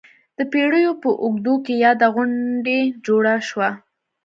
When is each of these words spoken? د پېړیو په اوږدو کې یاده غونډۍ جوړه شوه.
د 0.37 0.39
پېړیو 0.51 0.91
په 1.03 1.09
اوږدو 1.23 1.53
کې 1.65 1.73
یاده 1.83 2.07
غونډۍ 2.15 2.81
جوړه 3.05 3.35
شوه. 3.47 3.69